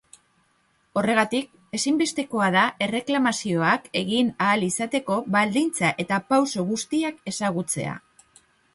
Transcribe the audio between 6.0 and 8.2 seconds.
eta pauso guztiak ezagutzea.